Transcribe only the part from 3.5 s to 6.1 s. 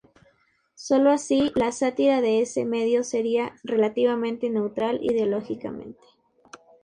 relativamente neutral ideológicamente.